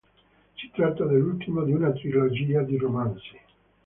Si 0.55 0.71
tratta 0.73 1.05
dell'ultimo 1.05 1.61
di 1.61 1.73
una 1.73 1.91
trilogia 1.91 2.63
di 2.63 2.75
romanzi. 2.75 3.39